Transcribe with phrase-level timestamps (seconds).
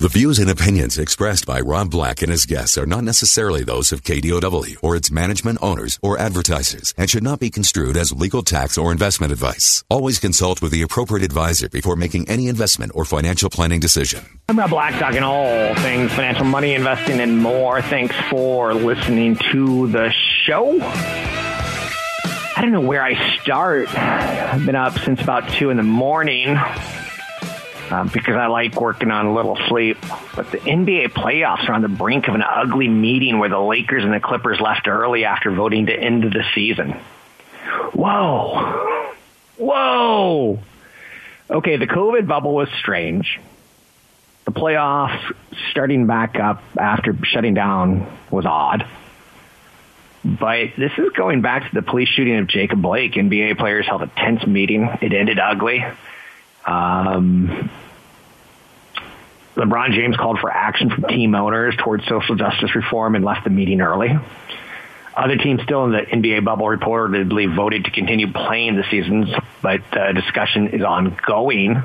[0.00, 3.92] The views and opinions expressed by Rob Black and his guests are not necessarily those
[3.92, 8.42] of KDOW or its management owners or advertisers and should not be construed as legal
[8.42, 9.84] tax or investment advice.
[9.90, 14.24] Always consult with the appropriate advisor before making any investment or financial planning decision.
[14.48, 17.82] I'm Rob Black talking all things financial money, investing, and more.
[17.82, 20.10] Thanks for listening to the
[20.46, 20.78] show.
[20.80, 23.94] I don't know where I start.
[23.94, 26.56] I've been up since about 2 in the morning
[27.90, 29.98] um, because I like working on a little sleep.
[30.34, 34.04] But the NBA playoffs are on the brink of an ugly meeting where the Lakers
[34.04, 36.92] and the Clippers left early after voting to end the season.
[37.92, 39.14] Whoa.
[39.56, 40.58] Whoa.
[41.50, 43.40] Okay, the COVID bubble was strange.
[44.44, 45.34] The playoffs
[45.70, 48.86] starting back up after shutting down was odd.
[50.24, 53.14] But this is going back to the police shooting of Jacob Blake.
[53.14, 54.88] NBA players held a tense meeting.
[55.00, 55.84] It ended ugly.
[56.66, 57.70] Um,
[59.60, 63.50] LeBron James called for action from team owners towards social justice reform and left the
[63.50, 64.18] meeting early.
[65.14, 69.28] Other teams still in the NBA bubble reportedly voted to continue playing the seasons,
[69.60, 71.82] but uh, discussion is ongoing.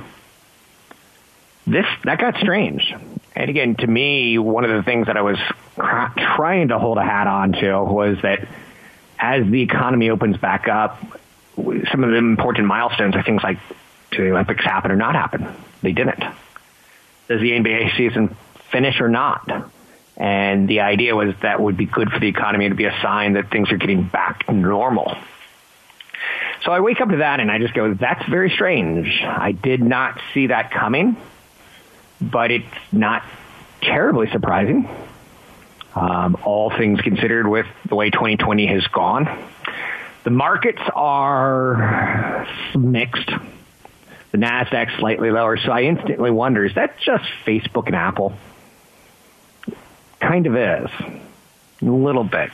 [1.68, 2.94] This that got strange,
[3.36, 5.40] and again, to me, one of the things that I was
[5.76, 8.48] trying to hold a hat on to was that
[9.20, 11.02] as the economy opens back up,
[11.56, 13.58] some of the important milestones are things like
[14.12, 15.48] do the Olympics happen or not happen?
[15.82, 16.24] They didn't.
[17.28, 18.36] Does the NBA season
[18.72, 19.72] finish or not?
[20.18, 23.34] And the idea was that would be good for the economy to be a sign
[23.34, 25.16] that things are getting back to normal.
[26.64, 29.22] So I wake up to that and I just go, that's very strange.
[29.22, 31.18] I did not see that coming,
[32.22, 33.24] but it's not
[33.82, 34.90] terribly surprising.
[35.94, 39.26] Um, all things considered with the way 2020 has gone.
[40.24, 43.30] The markets are mixed.
[44.36, 45.56] The NASDAQ slightly lower.
[45.56, 48.34] So I instantly wonder, is that just Facebook and Apple?
[50.20, 50.90] Kind of is.
[51.82, 52.52] A little bit.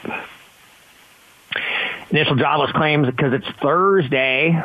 [2.11, 4.61] Initial jobless claims, because it's Thursday,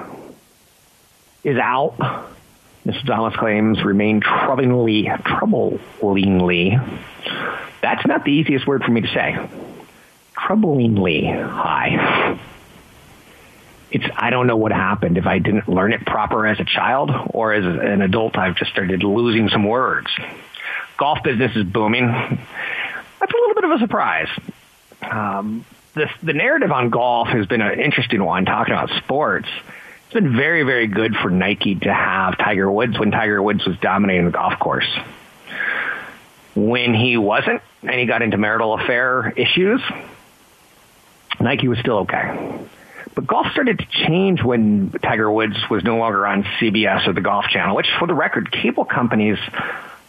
[1.42, 1.94] is out.
[2.84, 7.00] Initial jobless claims remain troublingly, troublingly.
[7.80, 9.38] That's not the easiest word for me to say.
[10.36, 12.38] Troublingly high
[13.96, 17.10] it's I don't know what happened if I didn't learn it proper as a child
[17.30, 20.08] or as an adult I've just started losing some words.
[20.98, 22.06] Golf business is booming.
[22.06, 24.28] That's a little bit of a surprise.
[25.00, 25.64] Um,
[25.94, 28.44] the the narrative on golf has been an interesting one.
[28.44, 29.48] Talking about sports,
[30.04, 33.78] it's been very very good for Nike to have Tiger Woods when Tiger Woods was
[33.78, 34.88] dominating the golf course.
[36.54, 39.80] When he wasn't, and he got into marital affair issues,
[41.40, 42.66] Nike was still okay.
[43.16, 47.22] But golf started to change when Tiger Woods was no longer on CBS or the
[47.22, 49.38] Golf Channel, which, for the record, cable companies,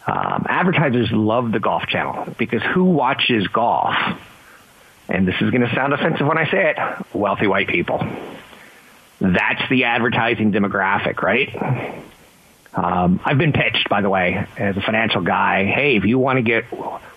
[0.06, 3.94] um, advertisers love the Golf Channel because who watches golf?
[5.08, 8.06] And this is going to sound offensive when I say it wealthy white people.
[9.22, 12.04] That's the advertising demographic, right?
[12.74, 15.64] Um, I've been pitched, by the way, as a financial guy.
[15.64, 16.66] Hey, if you want to get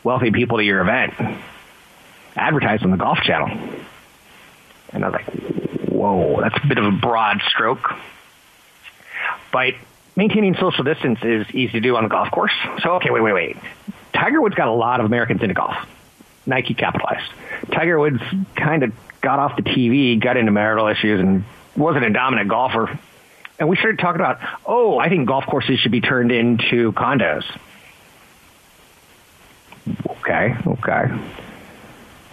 [0.05, 1.13] wealthy people to your event,
[2.37, 3.49] advertise on the Golf Channel.
[4.93, 7.93] And I was like, whoa, that's a bit of a broad stroke.
[9.53, 9.75] But
[10.15, 12.53] maintaining social distance is easy to do on the golf course.
[12.81, 13.57] So, okay, wait, wait, wait.
[14.13, 15.75] Tiger Woods got a lot of Americans into golf.
[16.45, 17.31] Nike capitalized.
[17.71, 18.21] Tiger Woods
[18.55, 21.43] kind of got off the TV, got into marital issues, and
[21.75, 22.99] wasn't a dominant golfer.
[23.59, 27.43] And we started talking about, oh, I think golf courses should be turned into condos.
[30.09, 31.11] Okay, okay.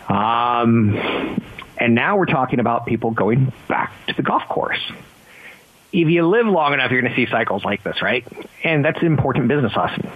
[0.08, 1.38] Um,
[1.78, 4.80] and now we're talking about people going back to the golf course.
[5.92, 8.26] If you live long enough, you're going to see cycles like this, right?
[8.62, 10.10] And that's an important business lesson.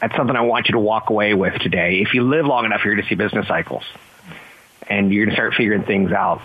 [0.00, 2.00] That's something I want you to walk away with today.
[2.00, 3.84] If you live long enough, you're going to see business cycles.
[4.88, 6.42] And you're going to start figuring things out.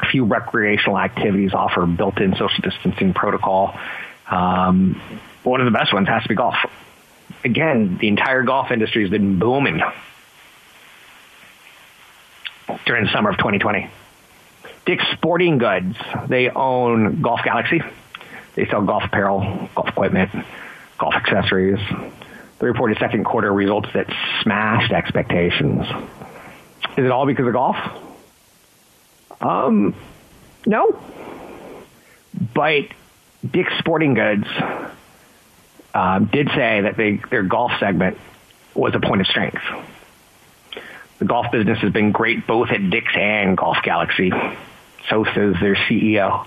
[0.00, 3.78] A few recreational activities offer built-in social distancing protocol.
[4.28, 5.00] Um,
[5.44, 6.56] one of the best ones has to be golf.
[7.44, 9.80] Again, the entire golf industry has been booming
[12.86, 13.90] during the summer of 2020.
[14.86, 15.96] Dick's Sporting Goods,
[16.28, 17.82] they own Golf Galaxy.
[18.54, 20.30] They sell golf apparel, golf equipment,
[20.98, 21.78] golf accessories.
[22.58, 24.06] the reported second quarter results that
[24.42, 25.86] smashed expectations.
[26.96, 27.76] Is it all because of golf?
[29.40, 29.94] Um,
[30.66, 31.00] no.
[32.54, 32.88] But
[33.48, 34.46] Dick's Sporting Goods
[35.94, 38.18] um, did say that they, their golf segment
[38.74, 39.62] was a point of strength.
[41.20, 44.32] The golf business has been great both at Dick's and Golf Galaxy.
[45.08, 46.46] So says their CEO.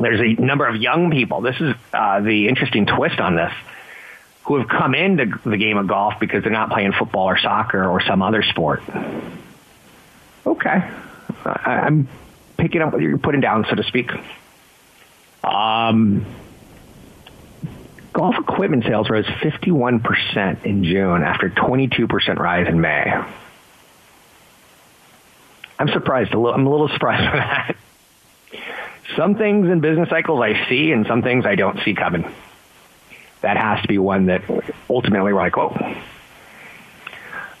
[0.00, 1.40] There's a number of young people.
[1.40, 3.52] This is uh, the interesting twist on this
[4.44, 7.84] who have come into the game of golf because they're not playing football or soccer
[7.84, 8.82] or some other sport.
[10.46, 10.90] Okay.
[11.44, 12.08] I, am
[12.56, 14.10] picking up what you're putting down, so to speak.
[15.42, 16.26] Um,
[18.18, 23.14] golf equipment sales rose 51% in June after 22% rise in May.
[25.78, 26.34] I'm surprised.
[26.34, 27.76] A little, I'm a little surprised by that.
[29.16, 32.24] Some things in business cycles I see, and some things I don't see coming
[33.40, 34.42] that has to be one that
[34.90, 35.94] ultimately we're like, whoa.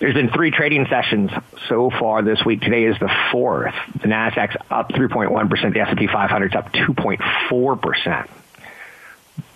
[0.00, 1.30] There's been three trading sessions
[1.68, 2.62] so far this week.
[2.62, 3.74] Today is the fourth.
[4.02, 5.72] The Nasdaq's up 3.1%.
[5.72, 8.28] The S&P 500's up 2.4%.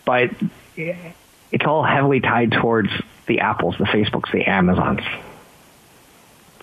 [0.05, 0.31] But
[0.77, 2.91] it's all heavily tied towards
[3.27, 5.01] the Apples, the Facebooks, the Amazons.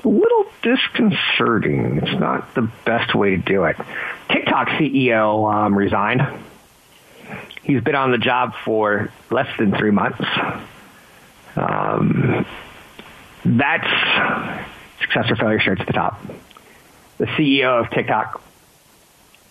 [0.03, 1.97] A little disconcerting.
[1.97, 3.75] It's not the best way to do it.
[4.29, 6.21] TikTok CEO um, resigned
[7.69, 10.19] he's been on the job for less than three months.
[11.56, 12.45] Um,
[13.45, 13.88] that's
[15.01, 16.19] success or failure starts at the top.
[17.19, 18.41] The CEO of TikTok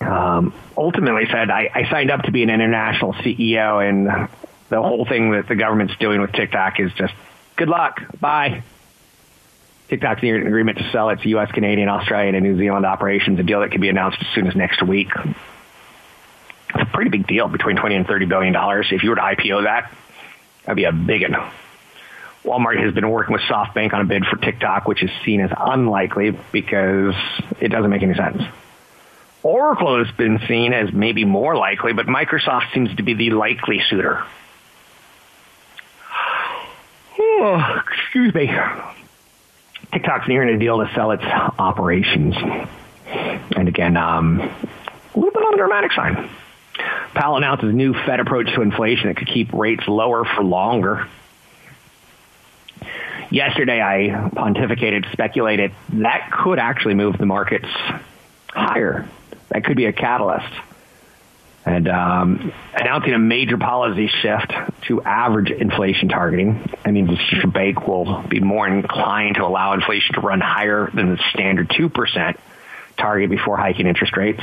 [0.00, 4.28] um, ultimately said, I, I signed up to be an international CEO, and
[4.68, 7.14] the whole thing that the government's doing with TikTok is just
[7.56, 8.00] good luck.
[8.20, 8.62] Bye.
[9.88, 13.42] TikTok's near an agreement to sell its U.S., Canadian, Australian, and New Zealand operations, a
[13.42, 15.08] deal that could be announced as soon as next week.
[15.14, 18.88] It's a pretty big deal between 20 and 30 billion dollars.
[18.90, 19.90] If you were to IPO that,
[20.64, 21.50] that'd be a big one.
[22.44, 25.50] Walmart has been working with SoftBank on a bid for TikTok, which is seen as
[25.56, 27.14] unlikely because
[27.60, 28.42] it doesn't make any sense.
[29.42, 33.80] Oracle has been seen as maybe more likely, but Microsoft seems to be the likely
[33.88, 34.24] suitor.
[37.40, 38.50] Oh, excuse me.
[39.92, 42.34] TikTok's nearing a deal to sell its operations.
[43.56, 44.50] And again, um, a
[45.14, 46.28] little bit on the dramatic side.
[47.14, 51.08] Powell announces new Fed approach to inflation that could keep rates lower for longer.
[53.30, 57.68] Yesterday, I pontificated, speculated that could actually move the markets
[58.48, 59.08] higher.
[59.50, 60.52] That could be a catalyst.
[61.68, 64.52] And um, announcing a major policy shift
[64.86, 66.66] to average inflation targeting.
[66.82, 70.90] I mean, the central bank will be more inclined to allow inflation to run higher
[70.94, 72.38] than the standard 2%
[72.96, 74.42] target before hiking interest rates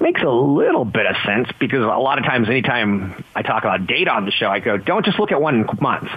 [0.00, 3.86] makes a little bit of sense because a lot of times, anytime I talk about
[3.86, 6.10] data on the show, I go, don't just look at one month.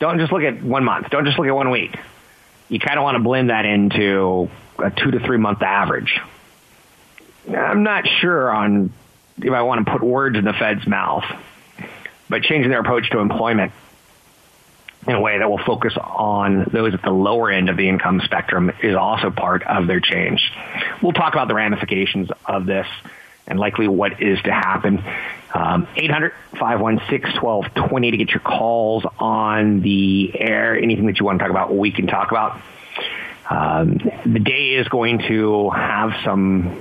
[0.00, 1.10] Don't just look at one month.
[1.10, 1.96] Don't just look at one week.
[2.68, 4.48] You kind of want to blend that into
[4.78, 6.18] a two to three month average.
[7.48, 8.92] I'm not sure on
[9.38, 11.24] if I want to put words in the Fed's mouth,
[12.28, 13.72] but changing their approach to employment
[15.06, 18.20] in a way that will focus on those at the lower end of the income
[18.24, 20.52] spectrum is also part of their change.
[21.02, 22.86] We'll talk about the ramifications of this
[23.46, 25.02] and likely what is to happen.
[25.52, 30.76] Um, 800 516 1220 to get your calls on the air.
[30.76, 32.60] Anything that you want to talk about, we can talk about.
[33.48, 36.80] Um, the day is going to have some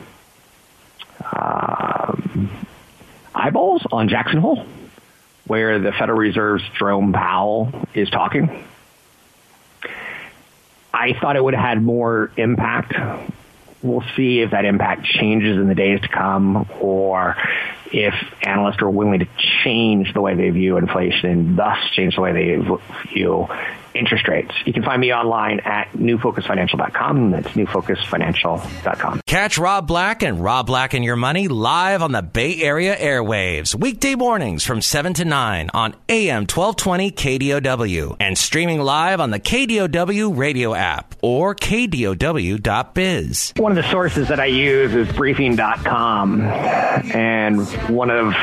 [1.24, 2.16] uh,
[3.36, 4.66] eyeballs on Jackson Hole
[5.50, 8.64] where the Federal Reserve's Jerome Powell is talking.
[10.94, 12.94] I thought it would have had more impact.
[13.82, 17.36] We'll see if that impact changes in the days to come or
[17.92, 19.28] if analysts are willing to
[19.64, 22.58] change the way they view inflation and thus change the way they
[23.12, 23.48] view
[23.94, 24.52] interest rates.
[24.66, 27.32] You can find me online at newfocusfinancial.com.
[27.32, 29.22] That's newfocusfinancial.com.
[29.26, 33.76] Catch Rob Black and Rob Black and Your Money live on the Bay Area airwaves,
[33.76, 39.40] weekday mornings from 7 to 9 on AM 1220 KDOW and streaming live on the
[39.40, 43.54] KDOW radio app or KDOW.biz.
[43.58, 48.34] One of the sources that I use is briefing.com and one of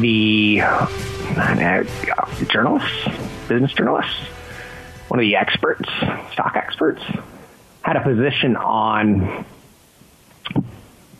[0.00, 1.84] the uh,
[2.48, 3.08] journalists,
[3.48, 4.16] business journalists,
[5.08, 5.88] one of the experts,
[6.32, 7.02] stock experts,
[7.82, 9.44] had a position on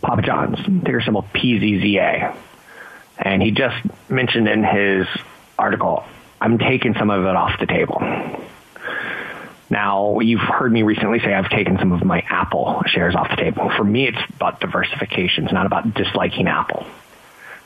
[0.01, 2.35] Papa John's, ticker symbol PZZA.
[3.17, 3.75] And he just
[4.09, 5.07] mentioned in his
[5.57, 6.05] article,
[6.39, 8.01] I'm taking some of it off the table.
[9.69, 13.35] Now, you've heard me recently say I've taken some of my Apple shares off the
[13.35, 13.71] table.
[13.77, 15.45] For me, it's about diversification.
[15.45, 16.85] It's not about disliking Apple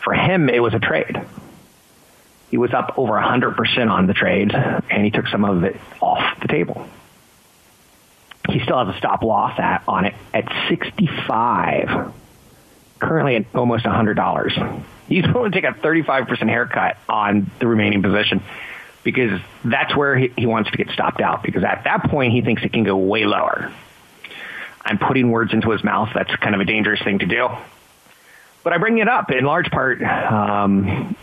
[0.04, 1.22] For him, it was a trade.
[2.50, 6.40] He was up over 100% on the trade, and he took some of it off
[6.42, 6.88] the table.
[8.50, 12.14] He still has a stop loss at, on it at 65
[13.00, 14.84] currently at almost $100.
[15.08, 18.42] He's willing to take a 35% haircut on the remaining position
[19.04, 22.42] because that's where he, he wants to get stopped out because at that point he
[22.42, 23.72] thinks it can go way lower.
[24.82, 26.10] I'm putting words into his mouth.
[26.14, 27.50] That's kind of a dangerous thing to do.
[28.64, 31.16] But I bring it up in large part, um,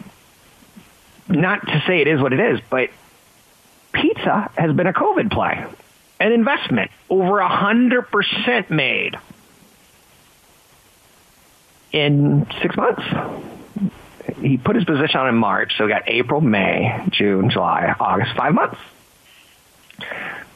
[1.29, 2.91] not to say it is what it is, but
[3.93, 5.65] pizza has been a COVID play,
[6.19, 9.19] an investment, over 100% made
[11.93, 13.03] in six months.
[14.41, 18.35] He put his position on in March, so we got April, May, June, July, August,
[18.37, 18.79] five months.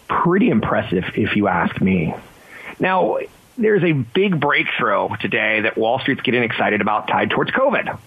[0.09, 2.14] Pretty impressive, if you ask me.
[2.81, 3.19] Now,
[3.59, 7.99] there's a big breakthrough today that Wall Street's getting excited about tied towards COVID.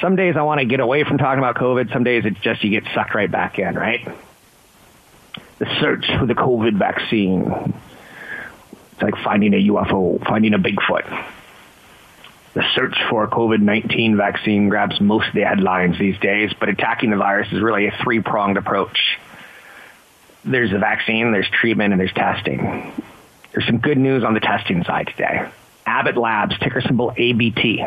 [0.00, 1.92] Some days I want to get away from talking about COVID.
[1.92, 4.06] Some days it's just you get sucked right back in, right?
[5.58, 7.72] The search for the COVID vaccine.
[8.92, 11.34] It's like finding a UFO, finding a Bigfoot
[12.56, 16.70] the search for a COVID 19 vaccine grabs most of the headlines these days, but
[16.70, 19.18] attacking the virus is really a three pronged approach.
[20.42, 22.94] There's the vaccine, there's treatment, and there's testing.
[23.52, 25.50] There's some good news on the testing side today.
[25.84, 27.84] Abbott Labs, ticker symbol ABT.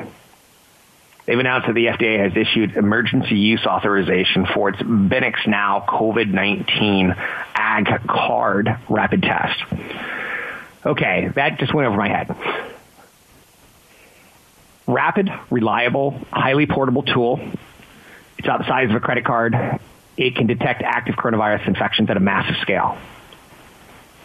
[1.25, 7.15] They've announced that the FDA has issued emergency use authorization for its BinaxNOW COVID 19
[7.57, 9.63] AG card rapid test.
[10.85, 12.35] Okay, that just went over my head
[14.89, 17.39] rapid, reliable, highly portable tool.
[18.37, 19.55] It's about the size of a credit card.
[20.17, 22.97] It can detect active coronavirus infections at a massive scale.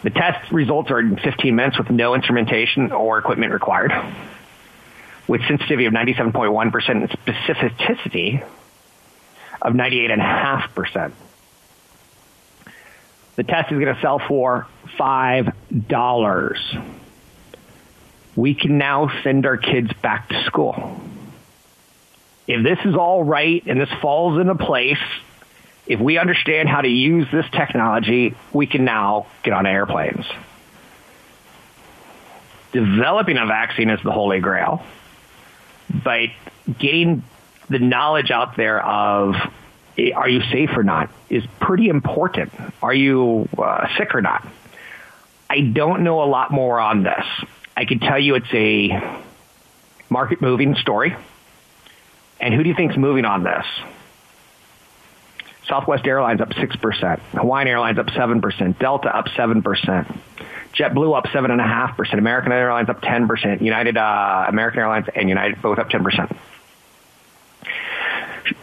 [0.03, 3.93] The test results are in 15 minutes with no instrumentation or equipment required.
[5.27, 8.45] With sensitivity of 97.1% and specificity
[9.61, 11.11] of 98.5%.
[13.35, 14.67] The test is going to sell for
[14.97, 17.04] $5
[18.35, 20.99] we can now send our kids back to school.
[22.47, 24.99] If this is all right and this falls into place,
[25.87, 30.25] if we understand how to use this technology, we can now get on airplanes.
[32.71, 34.83] Developing a vaccine is the holy grail,
[36.03, 36.29] but
[36.77, 37.23] getting
[37.69, 39.35] the knowledge out there of
[40.13, 42.51] are you safe or not is pretty important.
[42.83, 44.45] Are you uh, sick or not?
[45.49, 47.25] I don't know a lot more on this.
[47.75, 49.19] I can tell you it's a
[50.09, 51.15] market moving story.
[52.39, 53.65] And who do you think's moving on this?
[55.67, 59.63] Southwest Airlines up 6%, Hawaiian Airlines up 7%, Delta up 7%,
[60.73, 65.89] JetBlue up 7.5%, American Airlines up 10%, United, uh, American Airlines and United both up
[65.89, 66.37] 10%.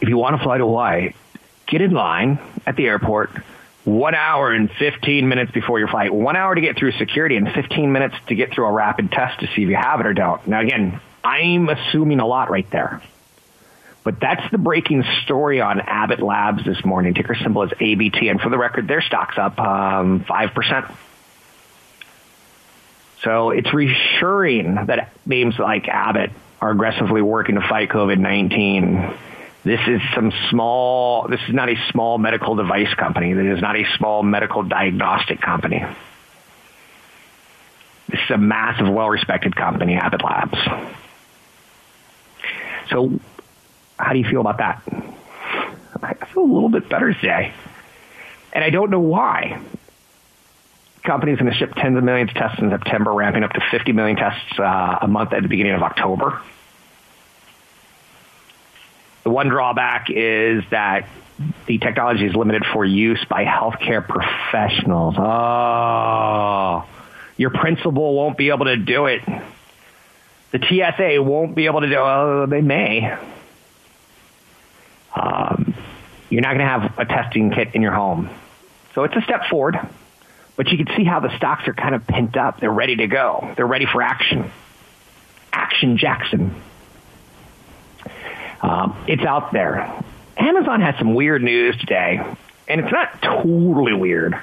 [0.01, 1.15] If you want to fly to Hawaii,
[1.67, 3.31] get in line at the airport,
[3.85, 7.51] one hour and 15 minutes before your flight, one hour to get through security, and
[7.53, 10.15] 15 minutes to get through a rapid test to see if you have it or
[10.15, 10.47] don't.
[10.47, 13.03] Now, again, I'm assuming a lot right there.
[14.05, 17.15] But that's the breaking story on Abbott Labs this morning.
[17.15, 18.29] Ticker symbol is ABT.
[18.29, 20.95] And for the record, their stock's up um, 5%.
[23.23, 29.15] So it's reassuring that names like Abbott are aggressively working to fight COVID 19
[29.65, 33.33] this is some small, this is not a small medical device company.
[33.33, 35.85] This is not a small medical diagnostic company.
[38.09, 40.59] This is a massive, well-respected company, Abbott Labs.
[42.91, 43.21] So
[43.99, 44.83] how do you feel about that?
[46.03, 47.55] I feel a little bit better today.
[48.53, 49.63] And I don't know why.
[51.05, 53.93] Company's going to ship tens of millions of tests in September, ramping up to 50
[53.93, 56.41] million tests uh, a month at the beginning of October.
[59.25, 61.09] The one drawback is that
[61.67, 65.15] the technology is limited for use by healthcare professionals.
[65.19, 66.85] Oh,
[67.37, 69.23] your principal won't be able to do it.
[70.51, 71.99] The TSA won't be able to do it.
[71.99, 73.17] Oh, they may.
[75.15, 75.75] Um,
[76.29, 78.31] you're not going to have a testing kit in your home.
[78.95, 79.79] So it's a step forward,
[80.57, 82.61] but you can see how the stocks are kind of pent up.
[82.61, 83.53] They're ready to go.
[83.57, 84.51] They're ready for action.
[85.53, 86.55] Action Jackson.
[88.63, 90.03] Um, it's out there.
[90.37, 92.25] Amazon has some weird news today,
[92.69, 94.41] and it's not totally weird.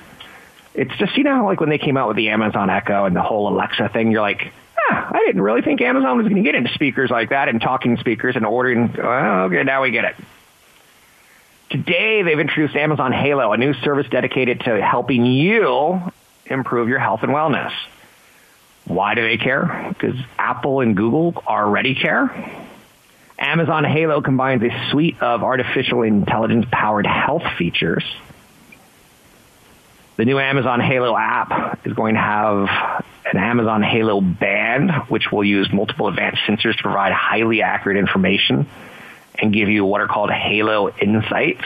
[0.73, 3.21] It's just you know like when they came out with the Amazon Echo and the
[3.21, 4.51] whole Alexa thing, you're like,
[4.89, 7.61] ah, I didn't really think Amazon was going to get into speakers like that and
[7.61, 8.93] talking speakers and ordering.
[8.95, 10.15] Well, okay, now we get it.
[11.69, 16.01] Today, they've introduced Amazon Halo, a new service dedicated to helping you
[16.45, 17.71] improve your health and wellness.
[18.85, 19.85] Why do they care?
[19.89, 22.67] Because Apple and Google already care.
[23.39, 28.03] Amazon Halo combines a suite of artificial intelligence powered health features.
[30.17, 32.67] The new Amazon Halo app is going to have
[33.31, 38.67] an Amazon Halo band, which will use multiple advanced sensors to provide highly accurate information
[39.36, 41.63] and give you what are called Halo insights.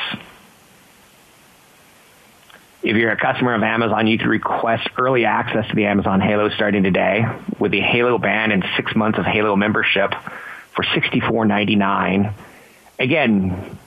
[2.84, 6.50] If you're a customer of Amazon, you can request early access to the Amazon Halo
[6.50, 7.26] starting today
[7.58, 10.14] with the Halo band and six months of Halo membership
[10.76, 12.34] for $64.99.
[13.00, 13.78] Again,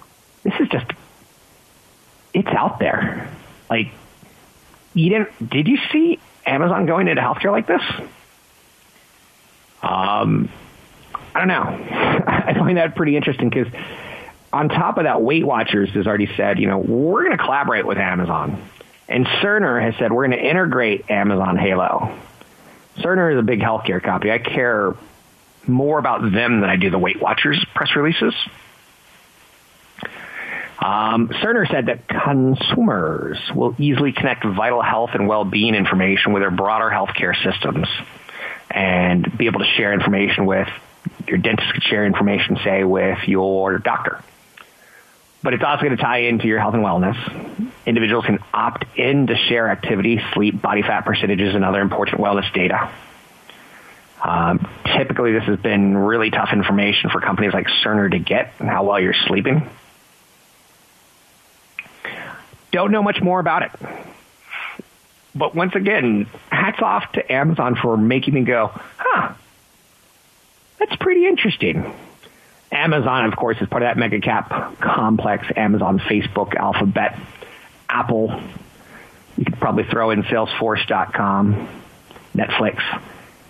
[0.43, 0.87] this is just,
[2.33, 3.31] it's out there.
[3.69, 3.89] Like,
[4.95, 7.83] you didn't, did you see Amazon going into healthcare like this?
[9.83, 10.49] Um,
[11.35, 11.63] I don't know.
[12.27, 13.73] I find that pretty interesting because
[14.53, 17.87] on top of that, Weight Watchers has already said, you know, we're going to collaborate
[17.87, 18.63] with Amazon.
[19.09, 22.17] And Cerner has said, we're going to integrate Amazon Halo.
[22.97, 24.33] Cerner is a big healthcare company.
[24.33, 24.97] I care
[25.69, 28.35] more about them than I do the Weight Watchers press releases.
[30.79, 36.51] Um, Cerner said that consumers will easily connect vital health and well-being information with their
[36.51, 37.89] broader healthcare systems
[38.71, 40.69] and be able to share information with
[41.27, 44.23] your dentist could share information, say, with your doctor.
[45.43, 47.73] But it's also going to tie into your health and wellness.
[47.87, 52.53] Individuals can opt in to share activity, sleep, body fat percentages, and other important wellness
[52.53, 52.91] data.
[54.27, 58.83] Um, typically, this has been really tough information for companies like Cerner to get how
[58.83, 59.71] well you're sleeping.
[62.73, 63.71] Don't know much more about it.
[65.33, 69.35] But once again, hats off to Amazon for making me go, huh,
[70.81, 71.95] that's pretty interesting.
[72.73, 75.47] Amazon, of course, is part of that mega cap complex.
[75.55, 77.17] Amazon, Facebook, Alphabet,
[77.89, 78.43] Apple.
[79.37, 81.69] You could probably throw in Salesforce.com,
[82.35, 82.83] Netflix.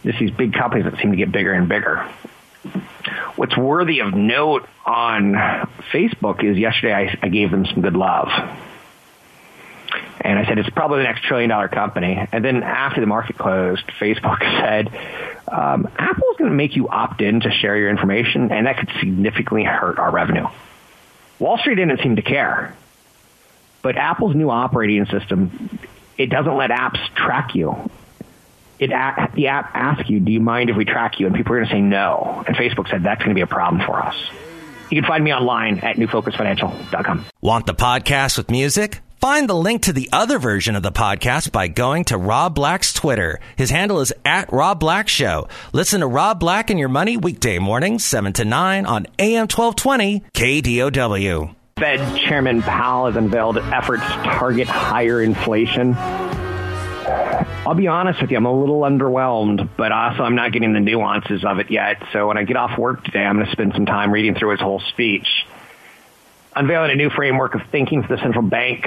[0.06, 2.08] Just these big companies that seem to get bigger and bigger.
[3.34, 5.32] What's worthy of note on
[5.92, 8.28] Facebook is yesterday I, I gave them some good love.
[10.20, 12.24] And I said, it's probably the next trillion dollar company.
[12.30, 14.88] And then after the market closed, Facebook said,
[15.48, 18.90] um, Apple's going to make you opt in to share your information, and that could
[19.00, 20.46] significantly hurt our revenue.
[21.40, 22.76] Wall Street didn't seem to care.
[23.82, 25.80] But Apple's new operating system,
[26.16, 27.90] it doesn't let apps track you.
[28.78, 28.90] It,
[29.34, 31.26] the app asks you, do you mind if we track you?
[31.26, 32.44] And people are going to say no.
[32.46, 34.16] And Facebook said that's going to be a problem for us.
[34.90, 37.24] You can find me online at newfocusfinancial.com.
[37.40, 39.00] Want the podcast with music?
[39.20, 42.92] Find the link to the other version of the podcast by going to Rob Black's
[42.92, 43.40] Twitter.
[43.56, 45.48] His handle is at Rob Black Show.
[45.72, 50.22] Listen to Rob Black and Your Money weekday mornings, 7 to 9 on AM 1220
[50.34, 51.54] KDOW.
[51.78, 55.94] Fed Chairman Powell has unveiled efforts to target higher inflation.
[57.66, 60.80] I'll be honest with you, I'm a little underwhelmed, but also I'm not getting the
[60.80, 62.02] nuances of it yet.
[62.12, 64.50] So when I get off work today, I'm going to spend some time reading through
[64.50, 65.26] his whole speech
[66.56, 68.84] unveiling a new framework of thinking for the central bank,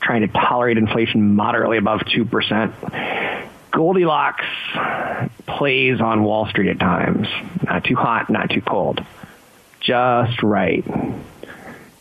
[0.00, 3.48] trying to tolerate inflation moderately above 2%.
[3.70, 4.44] Goldilocks
[5.46, 7.28] plays on Wall Street at times.
[7.62, 9.04] Not too hot, not too cold.
[9.80, 10.84] Just right.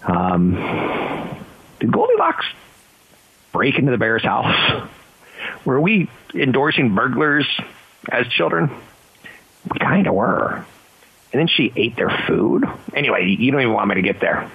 [0.02, 0.54] Um,
[1.80, 2.46] did Goldilocks
[3.52, 4.89] break into the bear's house?
[5.65, 7.47] Were we endorsing burglars
[8.10, 8.69] as children?
[9.71, 10.65] We kind of were.
[11.34, 12.63] And then she ate their food.
[12.93, 14.49] Anyway, you don't even want me to get there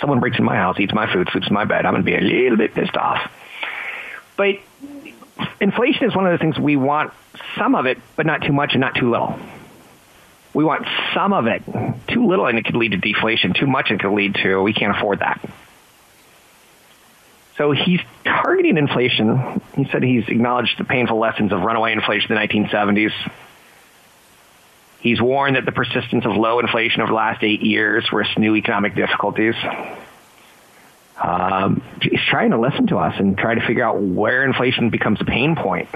[0.00, 2.10] someone breaks in my house, eats my food, sleeps in my bed, I'm going to
[2.10, 3.30] be a little bit pissed off.
[4.36, 4.56] But
[5.60, 7.12] inflation is one of the things we want
[7.56, 9.38] some of it, but not too much and not too little.
[10.54, 11.62] We want some of it.
[12.08, 13.52] Too little and it could lead to deflation.
[13.52, 15.40] Too much and it could lead to we can't afford that.
[17.56, 19.62] So he's targeting inflation.
[19.74, 23.12] He said he's acknowledged the painful lessons of runaway inflation in the 1970s
[25.06, 28.56] He's warned that the persistence of low inflation over the last eight years risks new
[28.56, 29.54] economic difficulties.
[31.16, 35.20] Um, he's trying to listen to us and try to figure out where inflation becomes
[35.20, 35.88] a pain point.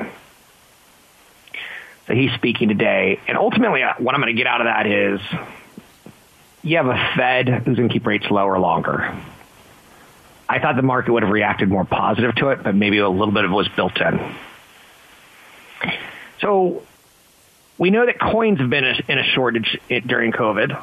[2.07, 3.19] So he's speaking today.
[3.27, 5.21] And ultimately, uh, what I'm going to get out of that is
[6.63, 9.13] you have a Fed who's going to keep rates lower longer.
[10.51, 13.33] I thought the market would have reacted more positive to it, but maybe a little
[13.33, 14.35] bit of it was built in.
[16.41, 16.83] So
[17.79, 20.77] we know that coins have been in a shortage during COVID.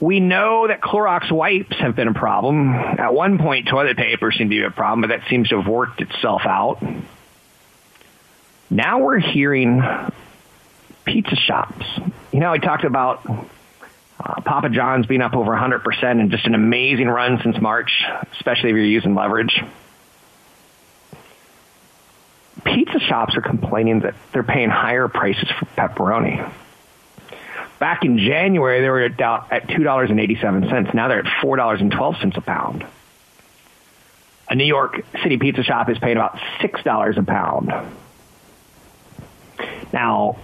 [0.00, 2.70] We know that Clorox wipes have been a problem.
[2.70, 5.70] At one point, toilet paper seemed to be a problem, but that seems to have
[5.70, 6.82] worked itself out.
[8.70, 9.82] Now we're hearing
[11.04, 11.84] pizza shops.
[12.32, 13.22] You know, I talked about
[14.22, 17.90] uh, Papa John's being up over 100% and just an amazing run since March,
[18.32, 19.60] especially if you're using leverage
[22.64, 26.50] pizza shops are complaining that they're paying higher prices for pepperoni.
[27.78, 30.94] Back in January, they were at, at $2.87.
[30.94, 32.86] Now they're at $4.12 a pound.
[34.48, 37.72] A New York City pizza shop is paying about $6 a pound.
[39.92, 40.36] Now,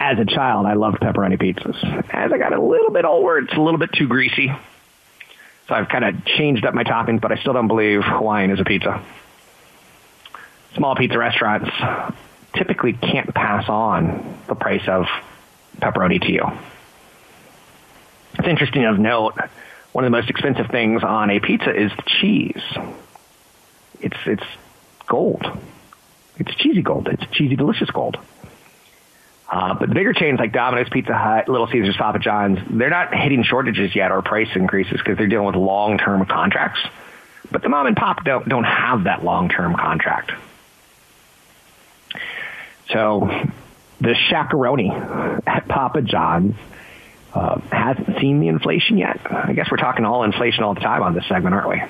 [0.00, 1.76] as a child, I loved pepperoni pizzas.
[2.10, 4.50] As I got a little bit older, it's a little bit too greasy.
[5.68, 8.58] So I've kind of changed up my toppings, but I still don't believe Hawaiian is
[8.58, 9.04] a pizza.
[10.74, 11.70] Small pizza restaurants
[12.56, 15.06] typically can't pass on the price of
[15.78, 16.44] pepperoni to you.
[18.38, 19.34] It's interesting of note,
[19.92, 22.62] one of the most expensive things on a pizza is the cheese.
[24.00, 24.46] It's, it's
[25.06, 25.44] gold.
[26.38, 27.08] It's cheesy gold.
[27.08, 28.16] It's cheesy, delicious gold.
[29.50, 33.12] Uh, but the bigger chains like Domino's, Pizza Hut, Little Caesars, Papa John's, they're not
[33.12, 36.80] hitting shortages yet or price increases because they're dealing with long-term contracts.
[37.50, 40.30] But the mom and pop don't don't have that long-term contract.
[42.92, 43.28] So
[44.00, 46.54] the shakaroni at Papa John's
[47.34, 49.20] uh, hasn't seen the inflation yet.
[49.30, 51.82] I guess we're talking all inflation all the time on this segment, aren't we?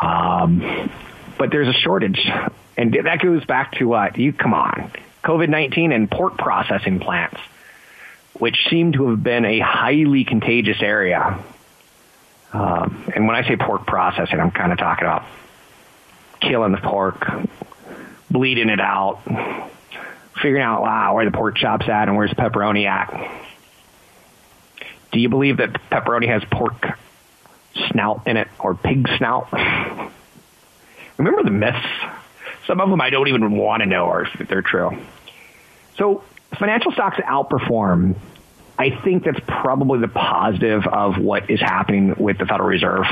[0.00, 0.90] Um,
[1.36, 2.20] but there's a shortage,
[2.76, 4.14] and that goes back to what?
[4.14, 4.92] Uh, you come on,
[5.24, 7.38] COVID 19 and pork processing plants,
[8.34, 11.38] which seem to have been a highly contagious area.
[12.52, 15.24] Um, and when I say pork processing, I'm kind of talking about
[16.40, 17.26] killing the pork,
[18.30, 19.20] bleeding it out,
[20.40, 23.44] figuring out wow, where the pork chop's at and where's pepperoni at.
[25.12, 26.86] Do you believe that pepperoni has pork
[27.90, 29.52] snout in it or pig snout?
[31.18, 31.86] Remember the myths?
[32.68, 34.96] Some of them I don't even want to know if they're true.
[35.96, 36.22] So
[36.58, 38.14] financial stocks outperform.
[38.78, 43.06] I think that's probably the positive of what is happening with the Federal Reserve.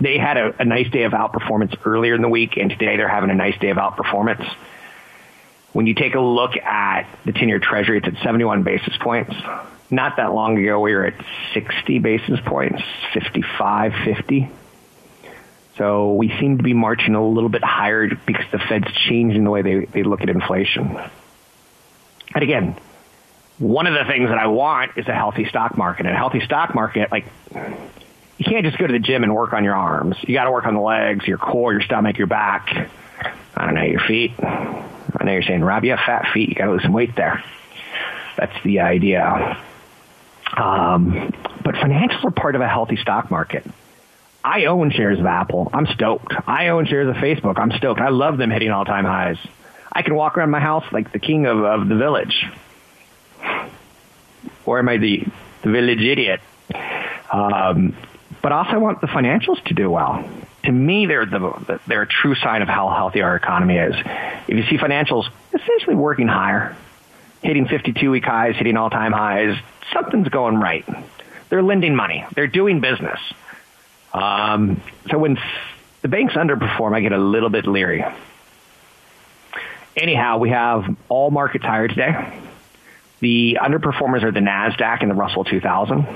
[0.00, 3.08] They had a, a nice day of outperformance earlier in the week, and today they're
[3.08, 4.46] having a nice day of outperformance.
[5.72, 9.34] When you take a look at the 10 year treasury, it's at 71 basis points.
[9.90, 11.14] Not that long ago, we were at
[11.54, 14.50] 60 basis points, 55, 50.
[15.76, 19.50] So we seem to be marching a little bit higher because the Fed's changing the
[19.50, 20.96] way they, they look at inflation.
[22.34, 22.76] And again,
[23.58, 26.06] one of the things that I want is a healthy stock market.
[26.06, 29.52] And a healthy stock market, like, you can't just go to the gym and work
[29.52, 30.16] on your arms.
[30.22, 32.90] You got to work on the legs, your core, your stomach, your back.
[33.56, 34.32] I don't know, your feet.
[34.42, 36.48] I know you're saying, Rob, you have fat feet.
[36.48, 37.42] You got to lose some weight there.
[38.36, 39.56] That's the idea.
[40.56, 41.32] Um,
[41.64, 43.64] but financials are part of a healthy stock market.
[44.44, 45.70] I own shares of Apple.
[45.72, 46.34] I'm stoked.
[46.46, 47.58] I own shares of Facebook.
[47.58, 48.00] I'm stoked.
[48.00, 49.38] I love them hitting all time highs.
[49.90, 52.44] I can walk around my house like the king of, of the village.
[54.66, 55.24] Or am I the,
[55.62, 56.40] the village idiot?
[57.32, 57.96] Um,
[58.42, 60.28] but also I want the financials to do well.
[60.64, 63.94] To me, they're the, they're a true sign of how healthy our economy is.
[64.46, 66.76] If you see financials essentially working higher,
[67.42, 69.56] hitting 52 week highs, hitting all time highs,
[69.92, 70.86] something's going right.
[71.48, 72.26] They're lending money.
[72.34, 73.18] They're doing business.
[74.14, 75.38] Um, so when
[76.02, 78.04] the banks underperform, I get a little bit leery.
[79.96, 82.40] Anyhow, we have all markets higher today.
[83.20, 86.06] The underperformers are the NASDAQ and the Russell 2000.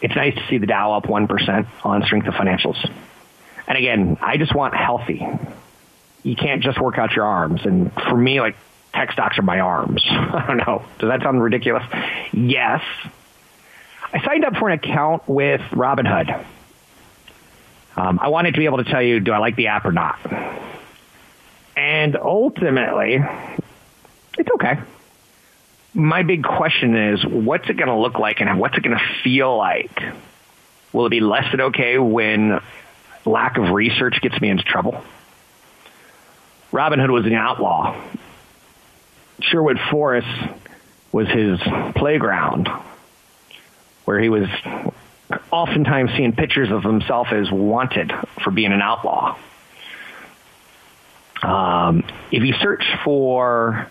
[0.00, 2.90] It's nice to see the Dow up 1% on strength of financials.
[3.66, 5.26] And again, I just want healthy.
[6.22, 7.60] You can't just work out your arms.
[7.64, 8.56] And for me, like
[8.94, 10.02] tech stocks are my arms.
[10.08, 10.84] I don't know.
[10.98, 11.84] Does that sound ridiculous?
[12.32, 12.82] Yes.
[14.12, 16.44] I signed up for an account with Robinhood.
[17.96, 19.92] Um, I wanted to be able to tell you, do I like the app or
[19.92, 20.18] not?
[21.76, 23.22] And ultimately,
[24.38, 24.78] it's okay.
[25.94, 29.04] My big question is, what's it going to look like and what's it going to
[29.22, 30.00] feel like?
[30.92, 32.60] Will it be less than okay when
[33.26, 35.02] lack of research gets me into trouble?
[36.72, 38.00] Robinhood was an outlaw.
[39.40, 40.28] Sherwood Forest
[41.12, 41.60] was his
[41.94, 42.68] playground
[44.08, 44.48] where he was
[45.50, 48.10] oftentimes seeing pictures of himself as wanted
[48.42, 49.36] for being an outlaw.
[51.42, 53.90] Um, if you search for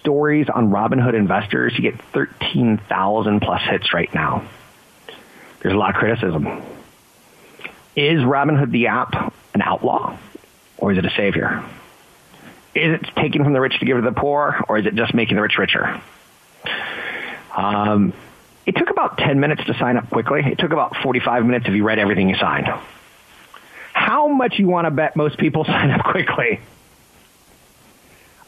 [0.00, 4.44] stories on Robinhood investors, you get 13,000 plus hits right now.
[5.60, 6.48] There's a lot of criticism.
[7.94, 10.18] Is Robinhood the app an outlaw
[10.76, 11.62] or is it a savior?
[12.74, 15.14] Is it taking from the rich to give to the poor or is it just
[15.14, 16.02] making the rich richer?
[17.56, 18.12] Um,
[18.66, 20.42] it took about 10 minutes to sign up quickly.
[20.44, 22.68] It took about 45 minutes if you read everything you signed.
[23.92, 26.60] How much you want to bet most people sign up quickly?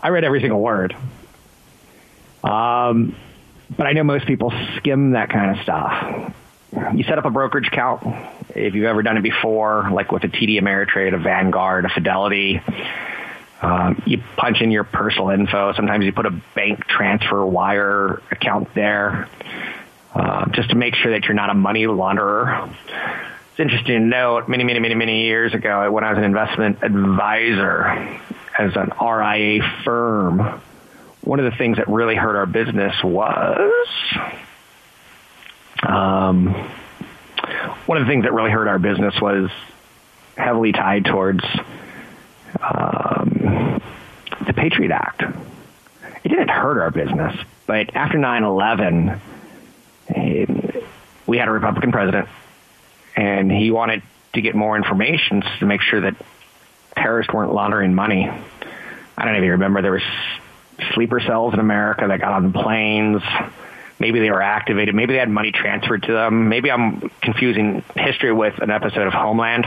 [0.00, 0.94] I read every single word.
[2.44, 3.16] Um,
[3.76, 6.34] but I know most people skim that kind of stuff.
[6.94, 8.02] You set up a brokerage account
[8.54, 12.60] if you've ever done it before, like with a TD Ameritrade, a Vanguard, a Fidelity.
[13.62, 15.72] Um, you punch in your personal info.
[15.72, 19.28] Sometimes you put a bank transfer wire account there
[20.14, 22.72] uh, just to make sure that you're not a money launderer.
[23.50, 26.78] It's interesting to note, many, many, many, many years ago, when I was an investment
[26.82, 27.86] advisor
[28.58, 30.60] as an RIA firm,
[31.22, 33.72] one of the things that really hurt our business was
[35.82, 36.46] um,
[37.86, 39.50] one of the things that really hurt our business was
[40.36, 41.44] heavily tied towards
[42.60, 43.80] um,
[44.46, 45.22] the Patriot Act.
[46.24, 49.20] It didn't hurt our business, but after 9 11,
[50.14, 50.72] Um,
[51.26, 52.28] we had a Republican president,
[53.16, 54.02] and he wanted
[54.34, 56.16] to get more information to make sure that
[56.96, 58.28] terrorists weren't laundering money.
[59.16, 60.02] I don't even remember, there was
[60.94, 63.22] sleeper cells in America that got on planes.
[63.98, 64.94] Maybe they were activated.
[64.94, 66.48] Maybe they had money transferred to them.
[66.48, 69.66] Maybe I'm confusing history with an episode of Homeland.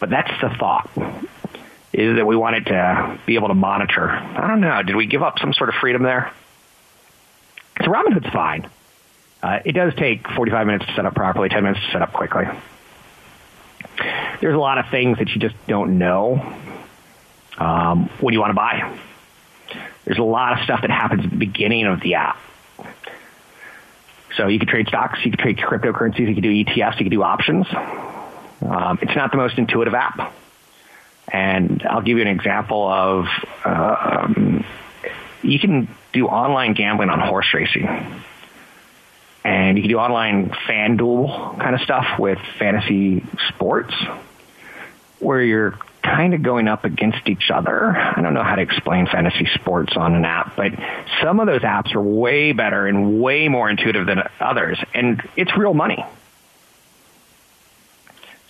[0.00, 0.90] But that's the thought
[1.92, 4.08] is that we wanted to be able to monitor.
[4.10, 4.82] I don't know.
[4.82, 6.32] Did we give up some sort of freedom there?
[7.78, 8.68] So Robinhood's fine.
[9.42, 12.12] Uh, it does take 45 minutes to set up properly, 10 minutes to set up
[12.12, 12.44] quickly.
[14.40, 16.54] There's a lot of things that you just don't know.
[17.58, 18.98] Um, what do you want to buy?
[20.04, 22.38] There's a lot of stuff that happens at the beginning of the app.
[24.36, 27.10] So you could trade stocks, you could trade cryptocurrencies, you could do ETFs, you could
[27.10, 27.66] do options.
[28.62, 30.32] Um, it's not the most intuitive app.
[31.32, 33.26] And I'll give you an example of
[33.64, 34.64] uh, um,
[35.42, 37.86] you can do online gambling on horse racing.
[39.44, 43.94] And you can do online FanDuel kind of stuff with fantasy sports
[45.18, 47.96] where you're kind of going up against each other.
[47.96, 50.72] I don't know how to explain fantasy sports on an app, but
[51.22, 54.78] some of those apps are way better and way more intuitive than others.
[54.94, 56.04] And it's real money.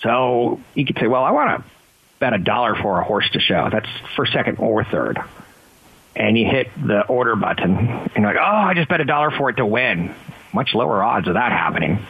[0.03, 1.71] So you could say, well, I want to
[2.19, 3.69] bet a dollar for a horse to show.
[3.71, 5.19] That's for second or third.
[6.17, 9.31] And you hit the order button, and you're like, oh, I just bet a dollar
[9.31, 10.15] for it to win.
[10.53, 12.05] Much lower odds of that happening.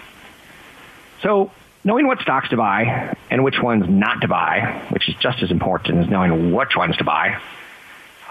[1.22, 1.50] So
[1.84, 5.50] knowing what stocks to buy and which ones not to buy, which is just as
[5.50, 7.40] important as knowing which ones to buy,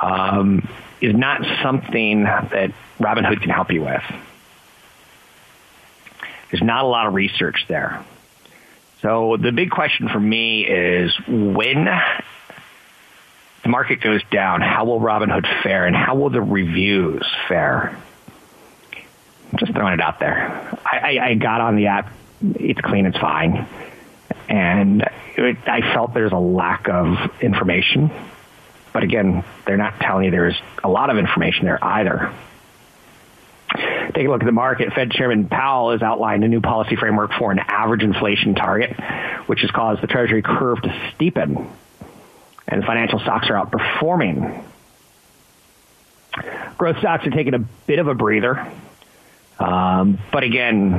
[0.02, 0.68] um,
[1.02, 4.04] is not something that Robinhood can help you with.
[6.52, 8.04] There's not a lot of research there.
[9.02, 11.86] So the big question for me is when
[13.64, 17.98] the market goes down, how will Robinhood fare and how will the reviews fare?
[19.56, 20.78] Just throwing it out there.
[20.86, 22.14] I, I, I got on the app.
[22.42, 23.06] It's clean.
[23.06, 23.68] It's fine.
[24.48, 25.04] And
[25.36, 28.12] it, I felt there's a lack of information.
[28.94, 32.34] But again, they're not telling you there's a lot of information there either.
[34.14, 34.94] Take a look at the market.
[34.94, 39.00] Fed Chairman Powell has outlined a new policy framework for an average inflation target,
[39.46, 41.70] which has caused the Treasury curve to steepen.
[42.68, 44.64] And financial stocks are outperforming.
[46.78, 48.72] Growth stocks are taking a bit of a breather.
[49.60, 50.92] Um, but again,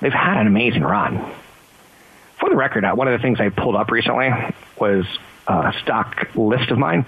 [0.00, 1.32] they've had an amazing run.
[2.38, 4.30] For the record, uh, one of the things I pulled up recently
[4.78, 5.04] was
[5.46, 7.06] a stock list of mine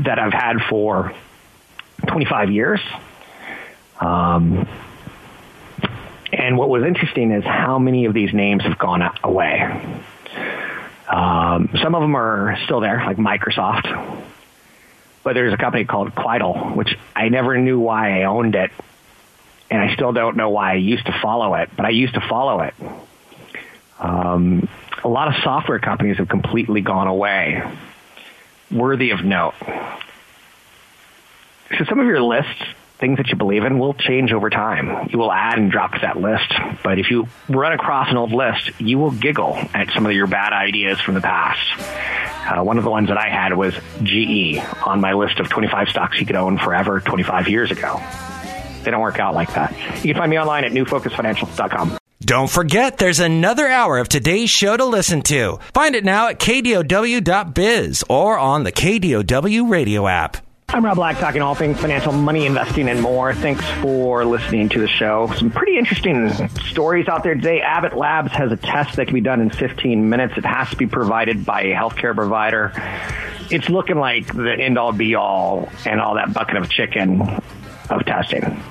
[0.00, 1.12] that I've had for
[2.06, 2.80] 25 years.
[4.00, 4.66] Um,
[6.32, 9.60] and what was interesting is how many of these names have gone away.
[11.08, 14.24] Um, some of them are still there, like Microsoft.
[15.22, 18.70] But there's a company called Quidel, which I never knew why I owned it.
[19.70, 22.20] And I still don't know why I used to follow it, but I used to
[22.20, 22.74] follow it.
[23.98, 24.68] Um,
[25.04, 27.62] a lot of software companies have completely gone away.
[28.70, 29.54] Worthy of note.
[31.78, 32.62] So some of your lists
[33.00, 35.08] things that you believe in will change over time.
[35.10, 36.52] You will add and drop to that list.
[36.84, 40.26] But if you run across an old list, you will giggle at some of your
[40.26, 41.60] bad ideas from the past.
[42.46, 45.88] Uh, one of the ones that I had was GE on my list of 25
[45.88, 48.00] stocks you could own forever 25 years ago.
[48.84, 49.72] They don't work out like that.
[50.04, 51.98] You can find me online at newfocusfinancial.com.
[52.22, 55.58] Don't forget, there's another hour of today's show to listen to.
[55.72, 60.36] Find it now at kdow.biz or on the KDOW radio app.
[60.68, 63.34] I'm Rob Black, talking all things financial, money, investing, and more.
[63.34, 65.32] Thanks for listening to the show.
[65.36, 66.30] Some pretty interesting
[66.68, 67.60] stories out there today.
[67.60, 70.34] Abbott Labs has a test that can be done in 15 minutes.
[70.36, 72.72] It has to be provided by a healthcare provider.
[73.50, 77.40] It's looking like the end all be all and all that bucket of chicken
[77.90, 78.62] of testing.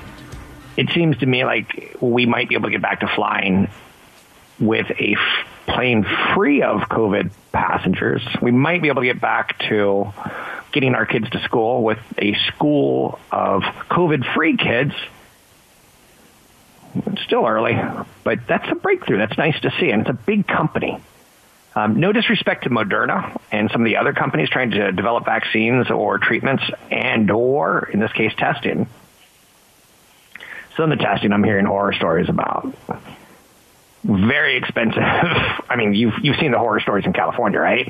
[0.78, 3.70] It seems to me like we might be able to get back to flying
[4.60, 8.22] with a f- plane free of COVID passengers.
[8.42, 10.14] We might be able to get back to
[10.72, 14.94] getting our kids to school with a school of COVID free kids.
[16.96, 17.80] It's still early,
[18.24, 19.18] but that's a breakthrough.
[19.18, 19.92] That's nice to see.
[19.92, 21.00] And it's a big company.
[21.76, 25.92] Um, no disrespect to Moderna and some of the other companies trying to develop vaccines
[25.92, 28.88] or treatments and or, in this case, testing.
[30.80, 32.74] Some of the testing I'm hearing horror stories about.
[34.02, 35.04] Very expensive.
[35.04, 37.86] I mean, you've, you've seen the horror stories in California, right?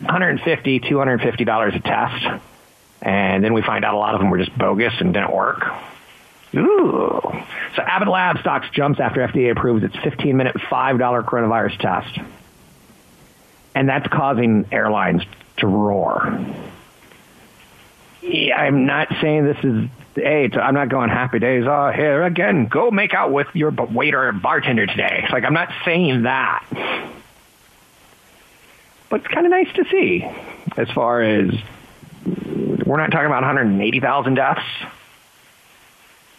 [0.00, 2.42] 150 $250 a test.
[3.00, 5.64] And then we find out a lot of them were just bogus and didn't work.
[6.54, 7.22] Ooh.
[7.74, 12.18] So Abbott Labs stocks jumps after FDA approves its 15 minute $5 coronavirus test
[13.74, 15.22] and that's causing airlines
[15.56, 16.38] to roar.
[18.22, 21.64] I'm not saying this is hey, I'm not going happy days.
[21.66, 25.20] Oh, here again, go make out with your waiter or bartender today.
[25.24, 26.66] It's like I'm not saying that,
[29.08, 30.26] but it's kind of nice to see.
[30.76, 31.50] As far as
[32.24, 34.60] we're not talking about 180,000 deaths.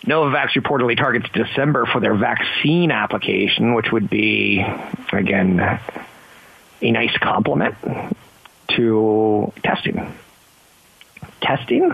[0.05, 4.65] Novavax reportedly targets December for their vaccine application, which would be,
[5.13, 7.75] again, a nice complement
[8.69, 10.13] to testing.
[11.41, 11.93] Testing,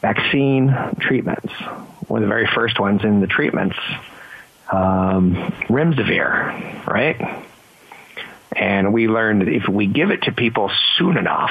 [0.00, 1.52] vaccine treatments.
[2.06, 3.76] One of the very first ones in the treatments,
[4.70, 5.34] um,
[5.68, 7.44] Remdesivir, right?
[8.52, 11.50] And we learned that if we give it to people soon enough,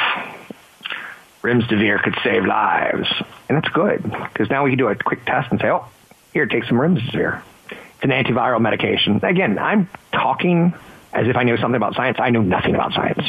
[1.42, 3.08] Remdesivir could save lives.
[3.48, 5.86] And that's good because now we can do a quick test and say, oh,
[6.34, 7.42] here, take some Remdesivir.
[7.70, 9.20] It's an antiviral medication.
[9.24, 10.74] Again, I'm talking
[11.14, 12.18] as if I knew something about science.
[12.20, 13.28] I know nothing about science.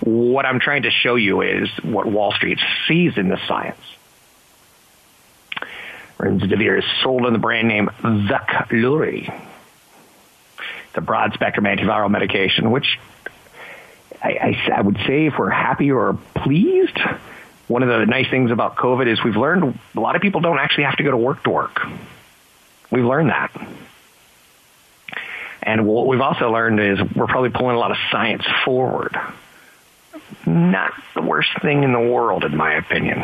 [0.00, 3.80] What I'm trying to show you is what Wall Street sees in this science.
[6.20, 9.32] Remdesivir is sold in the brand name Veklury.
[10.94, 12.98] A broad spectrum antiviral medication, which
[14.22, 16.98] I, I, I would say if we're happy or pleased,
[17.68, 20.58] one of the nice things about COVID is we've learned a lot of people don't
[20.58, 21.80] actually have to go to work to work.
[22.90, 23.50] We've learned that.
[25.62, 29.16] And what we've also learned is we're probably pulling a lot of science forward.
[30.44, 33.22] Not the worst thing in the world, in my opinion.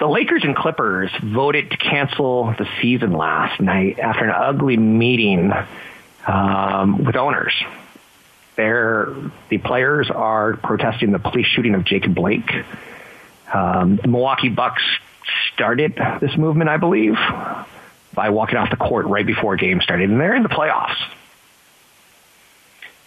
[0.00, 5.52] The Lakers and Clippers voted to cancel the season last night after an ugly meeting
[6.26, 7.52] um, with owners.
[8.56, 9.14] They're,
[9.50, 12.50] the players are protesting the police shooting of Jacob Blake.
[13.52, 14.82] Um, the Milwaukee Bucks
[15.52, 17.16] started this movement, I believe,
[18.14, 20.96] by walking off the court right before a game started, and they're in the playoffs.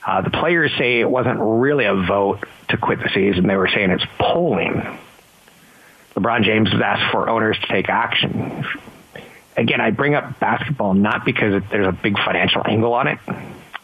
[0.05, 3.47] Uh, the players say it wasn't really a vote to quit the season.
[3.47, 4.99] They were saying it's polling.
[6.15, 8.65] LeBron James has asked for owners to take action.
[9.55, 13.19] Again, I bring up basketball not because there's a big financial angle on it.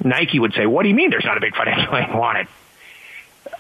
[0.04, 2.48] Nike would say, what do you mean there's not a big financial angle on it?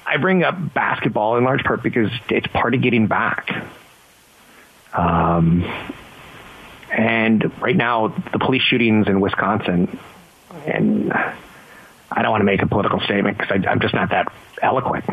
[0.05, 3.49] I bring up basketball in large part because it's part of getting back.
[4.93, 5.63] Um,
[6.91, 9.99] and right now, the police shootings in Wisconsin,
[10.65, 15.05] and I don't want to make a political statement because I'm just not that eloquent.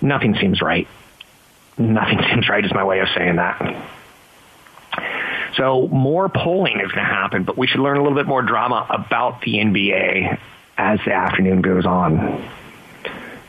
[0.00, 0.88] Nothing seems right.
[1.78, 3.84] Nothing seems right is my way of saying that.
[5.56, 8.42] So more polling is going to happen, but we should learn a little bit more
[8.42, 10.38] drama about the NBA
[10.76, 12.48] as the afternoon goes on.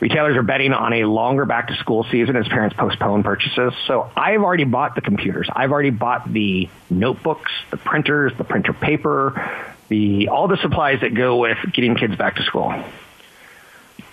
[0.00, 3.74] Retailers are betting on a longer back to school season as parents postpone purchases.
[3.86, 5.48] So I've already bought the computers.
[5.52, 11.14] I've already bought the notebooks, the printers, the printer paper, the all the supplies that
[11.14, 12.72] go with getting kids back to school.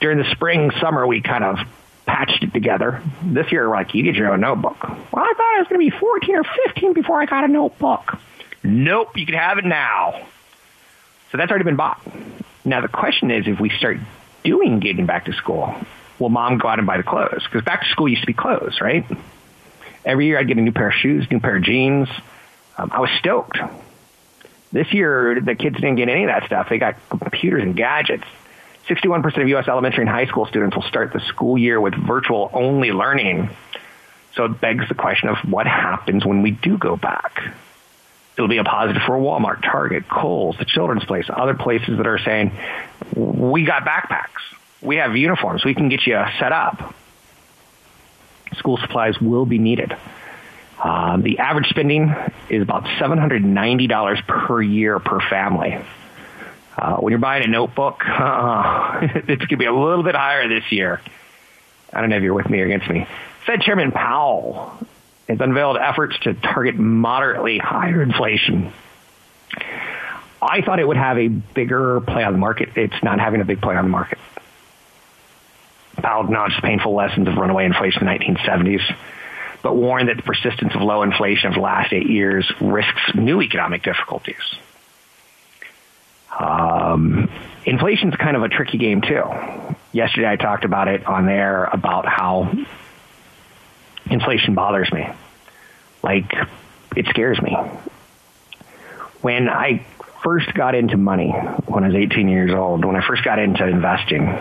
[0.02, 1.60] During the spring, summer, we kind of
[2.08, 3.04] patched it together.
[3.22, 4.82] This year, like, you get your own notebook.
[4.82, 7.48] Well, I thought it was going to be 14 or 15 before I got a
[7.48, 8.18] notebook.
[8.64, 10.26] Nope, you can have it now.
[11.32, 12.02] So that's already been bought.
[12.66, 13.98] Now the question is, if we start
[14.44, 15.76] doing getting back to school,
[16.20, 17.44] will mom go out and buy the clothes?
[17.44, 19.06] Because back to school used to be clothes, right?
[20.06, 22.08] Every year I'd get a new pair of shoes, new pair of jeans.
[22.78, 23.58] Um, I was stoked.
[24.72, 26.68] This year, the kids didn't get any of that stuff.
[26.70, 28.26] They got computers and gadgets.
[28.88, 29.68] 61% of U.S.
[29.68, 33.50] elementary and high school students will start the school year with virtual only learning.
[34.36, 37.54] So it begs the question of what happens when we do go back.
[38.38, 42.20] It'll be a positive for Walmart, Target, Kohl's, the Children's Place, other places that are
[42.20, 42.52] saying,
[43.16, 44.42] we got backpacks.
[44.80, 45.66] We have uniforms.
[45.66, 46.94] We can get you set up.
[48.54, 49.98] School supplies will be needed.
[50.82, 52.16] Um, the average spending
[52.50, 55.80] is about $790 per year per family.
[56.78, 60.48] Uh, when you're buying a notebook, uh, it's going to be a little bit higher
[60.48, 61.02] this year.
[61.92, 63.08] I don't know if you're with me or against me.
[63.46, 64.78] Fed Chairman Powell
[65.28, 68.72] has unveiled efforts to target moderately higher inflation.
[70.42, 72.70] I thought it would have a bigger play on the market.
[72.76, 74.20] It's not having a big play on the market.
[75.96, 78.96] Powell acknowledged painful lessons of runaway inflation in the 1970s
[79.64, 83.42] but warned that the persistence of low inflation of the last eight years risks new
[83.42, 84.38] economic difficulties.
[86.38, 87.30] Um,
[87.66, 89.24] inflation's kind of a tricky game too.
[89.92, 92.54] Yesterday I talked about it on there about how
[94.10, 95.08] inflation bothers me.
[96.04, 96.34] Like
[96.96, 97.56] it scares me.
[99.22, 99.86] When I
[100.24, 103.66] first got into money, when I was 18 years old, when I first got into
[103.66, 104.40] investing,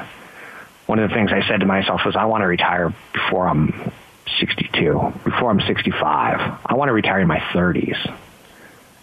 [0.87, 3.93] one of the things I said to myself was, I want to retire before I'm
[4.39, 6.61] 62, before I'm 65.
[6.65, 7.97] I want to retire in my 30s.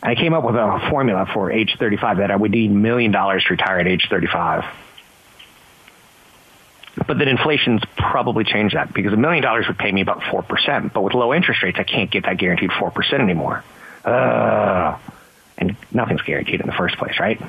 [0.03, 3.45] I came up with a formula for age 35 that I would need million dollars
[3.45, 4.65] to retire at age 35.
[7.07, 10.91] But then inflation's probably changed that because a million dollars would pay me about 4%.
[10.93, 13.63] But with low interest rates, I can't get that guaranteed 4% anymore.
[14.03, 14.97] Uh,
[15.57, 17.41] and nothing's guaranteed in the first place, right?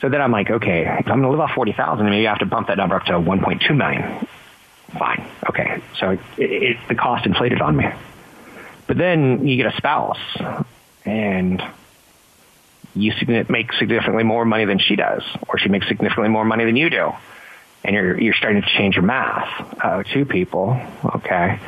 [0.00, 2.38] So then I'm like, okay, if I'm going to live off 40,000, maybe I have
[2.38, 4.26] to bump that number up to 1.2 million.
[4.96, 5.26] Fine.
[5.50, 5.82] Okay.
[5.98, 7.86] So it, it, the cost inflated on me.
[8.86, 10.20] But then you get a spouse
[11.04, 11.62] and
[12.94, 13.12] you
[13.48, 16.90] make significantly more money than she does, or she makes significantly more money than you
[16.90, 17.12] do.
[17.82, 19.82] And you're, you're starting to change your math.
[19.82, 20.80] Uh, two people.
[21.16, 21.58] Okay.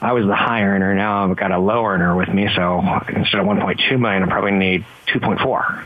[0.00, 0.94] I was the high earner.
[0.94, 2.48] Now I've got a low earner with me.
[2.54, 5.84] So instead of 1.2 million, I probably need 2.4.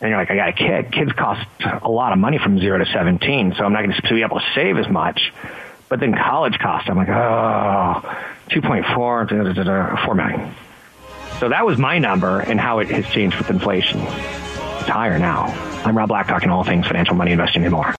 [0.00, 0.92] And you're like, I got a kid.
[0.92, 1.46] Kids cost
[1.82, 3.54] a lot of money from zero to 17.
[3.56, 5.32] So I'm not going to be able to save as much.
[5.88, 8.02] But then college costs, I'm like, oh,
[8.50, 10.54] 2.4, 4 million.
[11.38, 14.00] So that was my number and how it has changed with inflation.
[14.00, 15.44] It's higher now.
[15.84, 17.94] I'm Rob Black talking all things financial money investing and more.